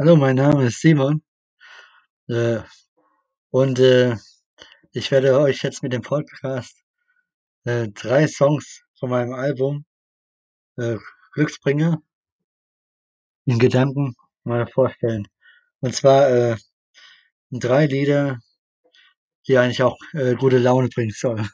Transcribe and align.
Hallo, 0.00 0.16
mein 0.16 0.36
Name 0.36 0.64
ist 0.64 0.80
Simon. 0.80 1.22
Äh, 2.26 2.60
und 3.50 3.78
äh, 3.80 4.16
ich 4.92 5.10
werde 5.10 5.38
euch 5.38 5.62
jetzt 5.62 5.82
mit 5.82 5.92
dem 5.92 6.00
Podcast 6.00 6.74
äh, 7.64 7.86
drei 7.88 8.26
Songs 8.26 8.82
von 8.98 9.10
meinem 9.10 9.34
Album 9.34 9.84
äh, 10.78 10.96
Glücksbringer 11.34 12.00
in 13.44 13.58
Gedanken 13.58 14.16
mal 14.42 14.66
vorstellen. 14.68 15.28
Und 15.80 15.94
zwar 15.94 16.30
äh, 16.30 16.56
drei 17.50 17.84
Lieder, 17.84 18.38
die 19.48 19.58
eigentlich 19.58 19.82
auch 19.82 19.98
äh, 20.14 20.34
gute 20.34 20.56
Laune 20.56 20.88
bringen 20.88 21.12
sollen. 21.14 21.46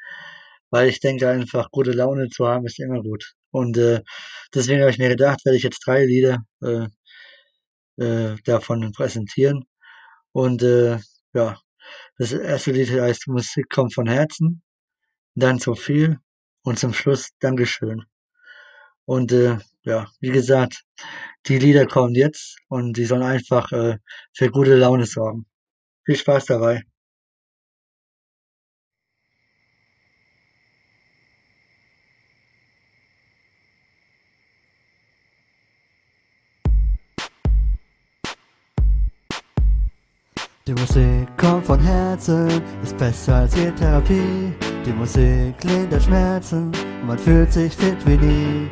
Weil 0.70 0.88
ich 0.88 1.00
denke 1.00 1.28
einfach, 1.28 1.70
gute 1.70 1.92
Laune 1.92 2.30
zu 2.30 2.48
haben 2.48 2.64
ist 2.64 2.80
immer 2.80 3.02
gut. 3.02 3.34
Und 3.50 3.76
äh, 3.76 4.00
deswegen 4.54 4.80
habe 4.80 4.90
ich 4.90 4.98
mir 4.98 5.10
gedacht, 5.10 5.44
werde 5.44 5.58
ich 5.58 5.64
jetzt 5.64 5.86
drei 5.86 6.06
Lieder 6.06 6.38
äh, 6.62 6.86
äh, 7.96 8.36
davon 8.44 8.92
präsentieren. 8.92 9.64
Und 10.32 10.62
äh, 10.62 10.98
ja, 11.32 11.58
das 12.18 12.32
erste 12.32 12.72
Lied 12.72 12.90
heißt 12.90 13.28
Musik 13.28 13.68
kommt 13.70 13.94
von 13.94 14.06
Herzen, 14.08 14.62
dann 15.34 15.58
so 15.58 15.74
viel 15.74 16.18
und 16.62 16.78
zum 16.78 16.92
Schluss 16.92 17.30
Dankeschön. 17.40 18.04
Und 19.04 19.32
äh, 19.32 19.58
ja, 19.82 20.08
wie 20.20 20.30
gesagt, 20.30 20.84
die 21.46 21.58
Lieder 21.58 21.86
kommen 21.86 22.14
jetzt 22.14 22.58
und 22.68 22.96
die 22.96 23.04
sollen 23.04 23.22
einfach 23.22 23.70
äh, 23.72 23.98
für 24.32 24.50
gute 24.50 24.76
Laune 24.76 25.06
sorgen. 25.06 25.46
Viel 26.04 26.16
Spaß 26.16 26.46
dabei. 26.46 26.84
Die 40.66 40.72
Musik 40.72 41.28
kommt 41.36 41.66
von 41.66 41.78
Herzen, 41.78 42.48
ist 42.82 42.96
besser 42.96 43.34
als 43.34 43.54
jede 43.54 43.74
Therapie. 43.74 44.50
Die 44.86 44.92
Musik 44.94 45.62
lindert 45.62 46.02
Schmerzen 46.02 46.72
und 47.02 47.06
man 47.06 47.18
fühlt 47.18 47.52
sich 47.52 47.76
fit 47.76 47.98
wie 48.06 48.16
nie. 48.16 48.70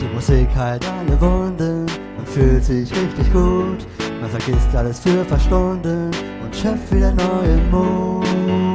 Die 0.00 0.14
Musik 0.14 0.48
heilt 0.56 0.82
alle 0.88 1.20
Wunden 1.20 1.84
und 2.16 2.26
fühlt 2.26 2.64
sich 2.64 2.90
richtig 2.92 3.30
gut. 3.30 3.86
Man 4.22 4.30
vergisst 4.30 4.74
alles 4.74 4.98
für 4.98 5.20
ein 5.20 5.26
paar 5.26 5.38
Stunden 5.38 6.10
und 6.42 6.56
schöpft 6.56 6.90
wieder 6.90 7.12
neuen 7.12 7.70
Mut. 7.70 8.67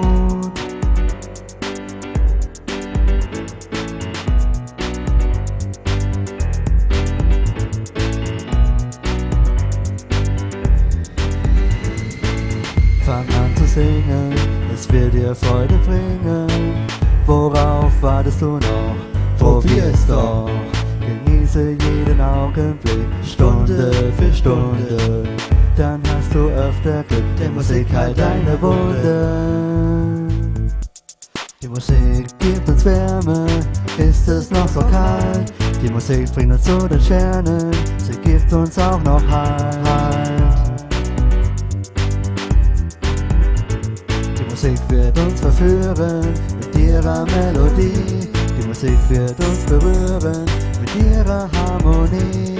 Es 14.73 14.91
wird 14.91 15.13
dir 15.13 15.35
Freude 15.35 15.75
bringen. 15.85 16.47
Worauf 17.25 17.91
wartest 18.02 18.41
du 18.41 18.57
noch? 18.57 18.95
Probier 19.38 19.85
es 19.93 20.05
doch. 20.07 20.49
Genieße 20.99 21.71
jeden 21.71 22.21
Augenblick, 22.21 23.07
Stunde 23.25 23.91
für 24.17 24.33
Stunde. 24.33 25.23
Dann 25.75 26.02
hast 26.15 26.33
du 26.33 26.49
öfter 26.49 27.03
Glück, 27.03 27.23
denn 27.39 27.53
Musik 27.53 27.88
heilt 27.93 28.17
deine 28.17 28.61
Wunden. 28.61 30.27
Die 31.61 31.67
Musik 31.67 32.27
gibt 32.39 32.67
uns 32.69 32.85
Wärme, 32.85 33.45
ist 33.97 34.27
es 34.27 34.52
noch 34.52 34.67
so 34.67 34.81
kalt. 34.81 35.53
Die 35.81 35.89
Musik 35.89 36.31
bringt 36.33 36.52
uns 36.52 36.63
zu 36.63 36.77
den 36.87 36.99
Sternen, 36.99 37.71
sie 37.97 38.17
gibt 38.21 38.52
uns 38.52 38.77
auch 38.77 39.02
noch 39.03 39.21
Halt. 39.30 40.33
Wird 44.93 45.17
uns 45.17 45.42
verführen 45.42 46.33
mit 46.59 46.76
ihrer 46.76 47.26
Melodie. 47.26 48.30
Die 48.58 48.67
Musik 48.67 48.98
wird 49.09 49.37
uns 49.39 49.59
berühren 49.65 50.45
mit 50.80 50.95
ihrer 51.04 51.49
Harmonie. 51.52 52.58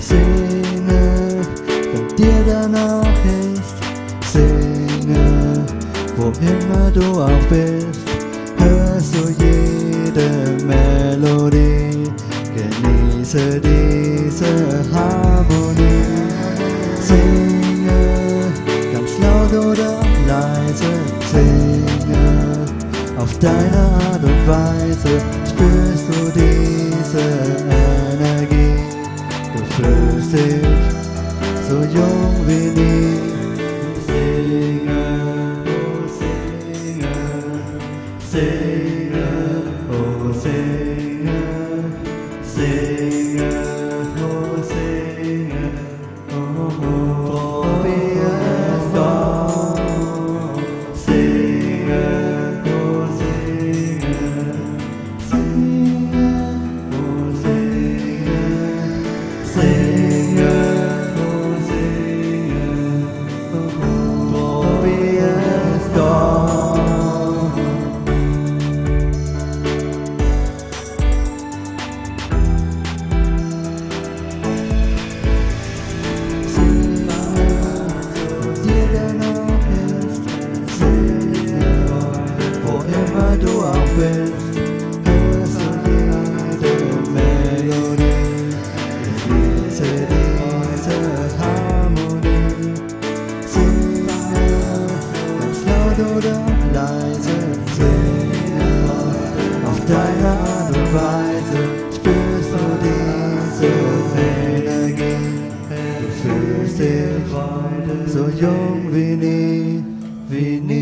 Singe, 0.00 1.40
wenn 1.92 2.16
dir 2.16 2.44
danach 2.46 3.24
ist. 3.42 3.76
Singe, 4.32 5.66
wo 6.16 6.26
immer 6.40 6.90
du 6.92 7.20
auch 7.20 7.46
bist. 7.48 7.85
Auf 23.46 23.58
deine 23.58 23.85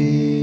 wie 0.04 0.33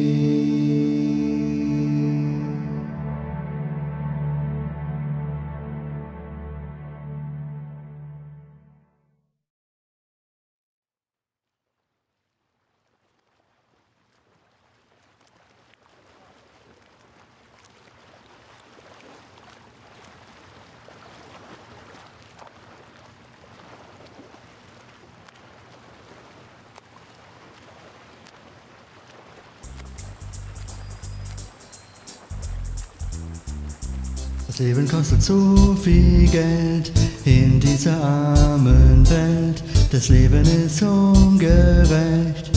Leben 34.62 34.88
kostet 34.88 35.24
so 35.24 35.76
viel 35.82 36.28
Geld 36.28 36.92
in 37.26 37.60
dieser 37.60 37.98
armen 38.04 39.10
Welt. 39.10 39.64
Das 39.92 40.08
Leben 40.10 40.44
ist 40.44 40.84
ungerecht, 40.84 42.52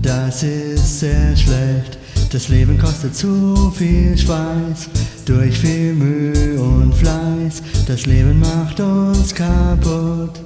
das 0.00 0.42
ist 0.42 1.00
sehr 1.00 1.36
schlecht. 1.36 1.98
Das 2.32 2.48
Leben 2.48 2.78
kostet 2.78 3.14
zu 3.14 3.70
viel 3.76 4.16
Schweiß, 4.16 4.88
durch 5.26 5.58
viel 5.58 5.92
Mühe 5.92 6.58
und 6.58 6.94
Fleiß. 6.94 7.62
Das 7.86 8.06
Leben 8.06 8.40
macht 8.40 8.80
uns 8.80 9.34
kaputt, 9.34 10.40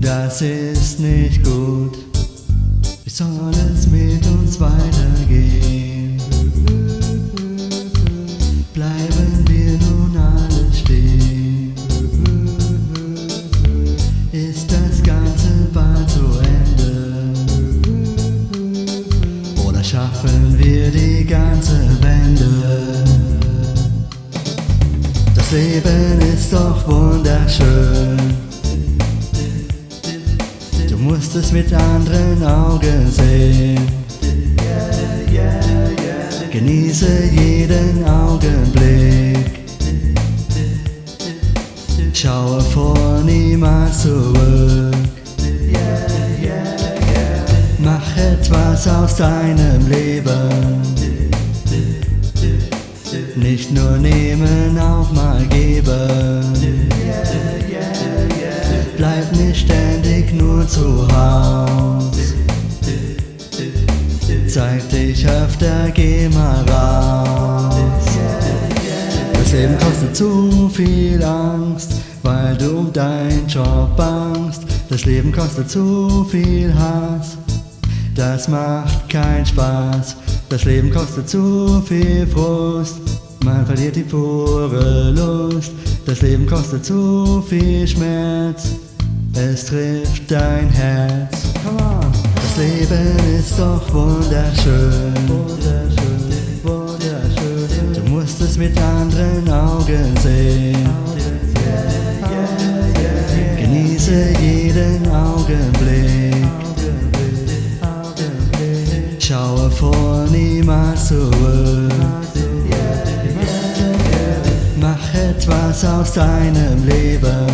das 0.00 0.42
ist 0.42 0.98
nicht 0.98 1.44
gut. 1.44 1.96
Wie 3.04 3.10
soll 3.10 3.52
es 3.72 3.86
mit 3.86 4.26
uns 4.26 4.58
weitergehen? 4.58 5.85
Wunderschön. 27.46 28.18
Du 30.88 30.96
musst 30.96 31.34
es 31.36 31.52
mit 31.52 31.72
anderen 31.72 32.44
Augen 32.44 33.10
sehen. 33.10 33.80
Genieße 36.50 37.06
jeden 37.32 38.04
Augenblick. 38.04 39.36
Schaue 42.12 42.60
vor 42.60 43.20
niemals 43.24 44.02
zurück. 44.02 44.94
Mach 47.78 48.16
etwas 48.16 48.88
aus 48.88 49.16
deinem 49.16 49.88
Leben. 49.88 51.05
Nicht 53.36 53.70
nur 53.70 53.98
nehmen, 53.98 54.78
auch 54.78 55.12
mal 55.12 55.44
geben. 55.46 56.42
Bleib 58.96 59.32
nicht 59.32 59.60
ständig 59.60 60.32
nur 60.32 60.66
zu 60.66 61.06
Haus. 61.14 62.34
Zeig 64.48 64.88
dich 64.88 65.28
öfter, 65.28 65.90
geh 65.92 66.28
mal 66.30 66.64
raus. 66.70 67.76
Das 69.34 69.52
Leben 69.52 69.76
kostet 69.78 70.16
zu 70.16 70.70
viel 70.72 71.22
Angst, 71.22 71.92
weil 72.22 72.56
du 72.56 72.78
um 72.78 72.92
deinen 72.92 73.46
Job 73.46 73.94
bangst. 73.96 74.62
Das 74.88 75.04
Leben 75.04 75.30
kostet 75.30 75.70
zu 75.70 76.24
viel 76.30 76.72
Hass, 76.74 77.36
das 78.14 78.48
macht 78.48 79.08
keinen 79.10 79.44
Spaß. 79.44 80.16
Das 80.48 80.64
Leben 80.64 80.90
kostet 80.90 81.28
zu 81.28 81.82
viel 81.82 82.26
Frust, 82.26 83.00
man 83.46 83.64
verliert 83.64 83.94
die 83.94 84.02
pure 84.02 85.12
Lust. 85.12 85.72
Das 86.04 86.20
Leben 86.20 86.46
kostet 86.46 86.84
zu 86.84 87.42
viel 87.48 87.86
Schmerz, 87.86 88.72
es 89.34 89.66
trifft 89.66 90.28
dein 90.30 90.68
Herz. 90.68 91.44
Come 91.64 91.78
on. 91.80 92.12
Das 92.34 92.56
Leben 92.56 93.38
ist 93.38 93.58
doch 93.58 93.82
wunderschön. 93.94 95.14
Wunderschön, 95.28 96.34
wunderschön. 96.64 97.94
Du 97.94 98.10
musst 98.10 98.40
es 98.40 98.58
mit 98.58 98.76
anderen 98.78 99.48
Augen 99.48 100.14
sehen. 100.22 100.88
Genieße 103.56 104.32
jeden 104.40 105.08
Augenblick. 105.08 106.34
Schaue 109.20 109.70
vor 109.70 110.26
niemals 110.30 111.08
zurück. 111.08 112.25
Etwas 115.30 115.84
aus 115.84 116.12
deinem 116.12 116.86
Leben. 116.86 117.46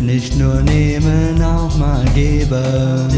Nicht 0.00 0.36
nur 0.36 0.60
nehmen, 0.62 1.42
auch 1.42 1.76
mal 1.76 2.04
geben. 2.14 3.08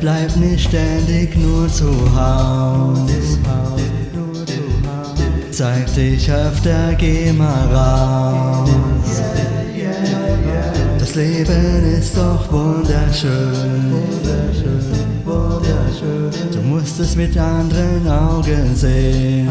Bleib 0.00 0.36
nicht 0.36 0.68
ständig 0.68 1.36
nur 1.36 1.68
zu 1.68 1.90
Haus. 2.14 3.10
Zeig 5.50 5.94
dich 5.94 6.30
öfter, 6.30 6.94
geh 6.98 7.32
mal 7.32 7.66
raus. 7.72 8.70
Das 10.98 11.14
Leben 11.14 11.96
ist 11.98 12.16
doch 12.16 12.50
wunderschön. 12.52 14.23
Musst 16.68 16.98
es 17.00 17.14
mit 17.14 17.36
anderen 17.36 18.08
Augen 18.08 18.74
sehen. 18.74 19.48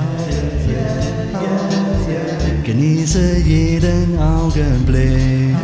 Genieße 2.63 3.37
jeden 3.37 4.17
Augenblick. 4.19 5.55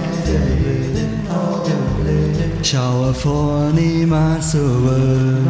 Schaue 2.62 3.14
vor 3.14 3.72
niemals 3.72 4.52
zurück. 4.52 5.48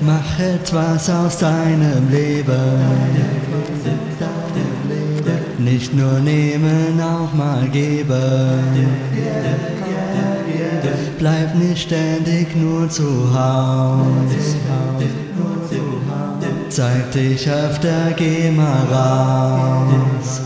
Mach 0.00 0.40
etwas 0.40 1.08
aus 1.10 1.38
deinem 1.38 2.10
Leben. 2.10 2.80
Nicht 5.58 5.94
nur 5.94 6.18
nehmen, 6.20 7.00
auch 7.00 7.32
mal 7.34 7.68
geben. 7.68 8.58
Bleib 11.22 11.54
nicht 11.54 11.82
ständig 11.82 12.56
nur 12.56 12.90
zu 12.90 13.32
Haus. 13.32 14.56
Zeig 16.68 17.12
dich 17.12 17.48
öfter, 17.48 18.10
geh 18.16 18.50
mal 18.50 18.82
raus. 18.90 20.40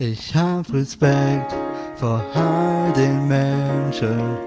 Ich 0.00 0.32
hab 0.34 0.72
Respekt 0.72 1.52
vor 1.96 2.22
all 2.32 2.92
den 2.92 3.26
Menschen, 3.26 4.38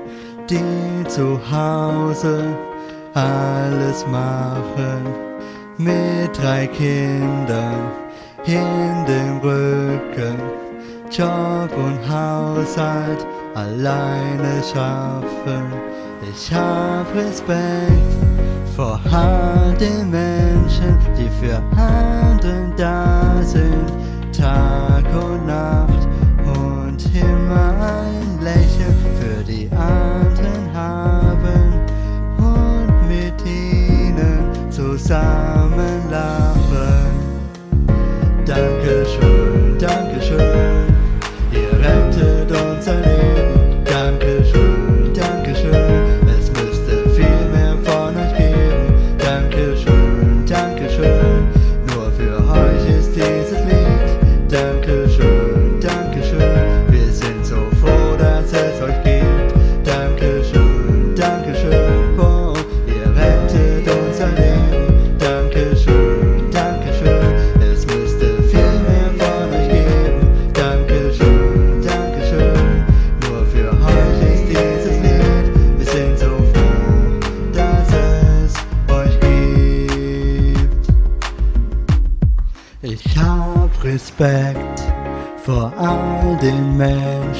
die 0.50 1.08
zu 1.10 1.38
Hause 1.52 2.58
alles 3.14 4.08
machen. 4.08 5.04
Mit 5.78 6.38
drei 6.38 6.68
Kindern 6.68 7.92
in 8.46 9.06
dem 9.06 9.40
Rücken, 9.40 10.38
Job 11.12 11.70
und 11.76 12.00
Haushalt 12.10 13.28
alleine 13.56 14.62
schaffen. 14.64 15.66
Ich 16.34 16.54
hab 16.54 17.14
Respekt 17.16 18.02
vor 18.76 19.00
den 19.80 20.10
Menschen, 20.10 20.98
die 21.18 21.30
für 21.40 21.58
anderen 21.80 22.74
da 22.78 23.42
sind. 23.44 23.92
Tag 24.32 25.04
und 25.14 25.46
Nacht 25.46 26.08
und 26.46 26.98
immer 27.16 28.01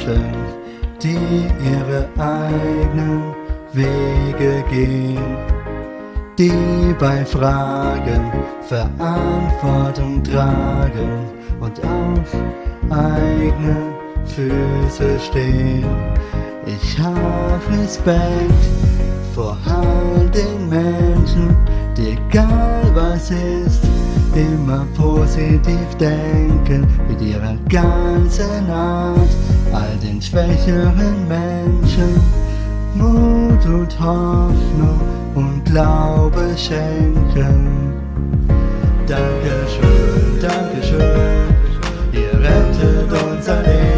Menschen, 0.06 0.32
die 1.02 1.48
ihre 1.64 2.08
eigenen 2.18 3.34
Wege 3.72 4.64
gehen, 4.70 5.36
die 6.38 6.94
bei 6.98 7.24
Fragen 7.24 8.32
Verantwortung 8.68 10.22
tragen 10.22 11.30
und 11.60 11.78
auf 11.84 12.34
eigene 12.90 13.76
Füße 14.24 15.18
stehen. 15.20 15.84
Ich 16.66 16.98
hab 16.98 17.60
Respekt 17.70 18.52
vor 19.34 19.56
all 19.66 20.28
den 20.30 20.68
Menschen, 20.68 21.56
die 21.96 22.12
egal 22.12 22.82
was 22.94 23.30
ist, 23.30 23.82
immer 24.34 24.86
positiv 24.96 25.94
denken 25.98 26.86
mit 27.08 27.20
ihrer 27.20 27.56
ganzen 27.68 28.70
Art, 28.70 29.18
all 29.72 29.96
den 30.02 30.20
schwächeren 30.20 31.28
Menschen 31.28 32.20
Mut 32.94 33.64
und 33.66 34.00
Hoffnung 34.00 35.00
und 35.34 35.64
Glaube 35.64 36.54
schenken. 36.56 37.92
Dankeschön, 39.06 40.40
Dankeschön, 40.40 41.48
ihr 42.12 42.38
rettet 42.38 43.12
unser 43.12 43.62
Leben. 43.62 43.91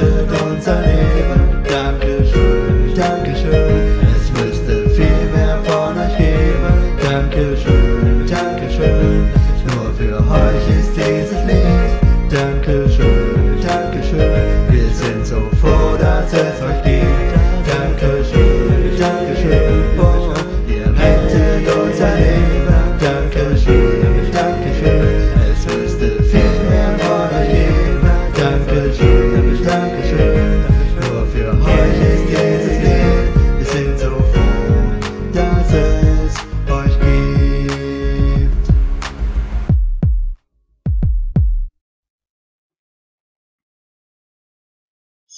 Ihr 0.00 0.06
rettet 0.06 0.42
unser 0.42 0.80
Leben. 0.82 0.98
Dankeschön, 1.18 1.57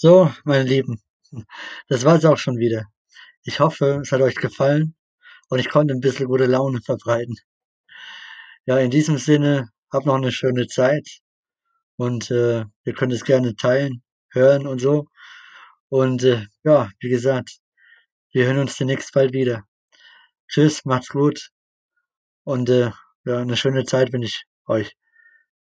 So, 0.02 0.32
meine 0.44 0.64
Lieben, 0.64 0.98
das 1.88 2.06
war's 2.06 2.24
auch 2.24 2.38
schon 2.38 2.56
wieder. 2.56 2.86
Ich 3.44 3.60
hoffe, 3.60 4.00
es 4.02 4.10
hat 4.10 4.22
euch 4.22 4.34
gefallen 4.34 4.96
und 5.50 5.58
ich 5.58 5.68
konnte 5.68 5.92
ein 5.92 6.00
bisschen 6.00 6.24
gute 6.24 6.46
Laune 6.46 6.80
verbreiten. 6.80 7.36
Ja, 8.64 8.78
in 8.78 8.90
diesem 8.90 9.18
Sinne, 9.18 9.68
habt 9.92 10.06
noch 10.06 10.14
eine 10.14 10.32
schöne 10.32 10.68
Zeit 10.68 11.06
und 11.96 12.30
äh, 12.30 12.64
ihr 12.84 12.94
könnt 12.94 13.12
es 13.12 13.24
gerne 13.24 13.56
teilen, 13.56 14.02
hören 14.30 14.66
und 14.66 14.80
so. 14.80 15.06
Und 15.90 16.24
äh, 16.24 16.46
ja, 16.64 16.88
wie 17.00 17.10
gesagt, 17.10 17.58
wir 18.32 18.46
hören 18.46 18.60
uns 18.60 18.78
demnächst 18.78 19.12
bald 19.12 19.34
wieder. 19.34 19.64
Tschüss, 20.48 20.86
macht's 20.86 21.10
gut 21.10 21.50
und 22.44 22.70
äh, 22.70 22.90
ja, 23.26 23.38
eine 23.40 23.58
schöne 23.58 23.84
Zeit 23.84 24.14
wünsche 24.14 24.28
ich 24.28 24.44
euch. 24.66 24.96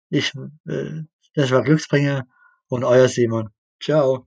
Ich, 0.08 0.32
äh, 0.68 1.02
das 1.34 1.50
war 1.50 1.62
Glücksbringer 1.62 2.26
und 2.68 2.82
euer 2.82 3.08
Simon. 3.08 3.52
Tchau. 3.82 4.26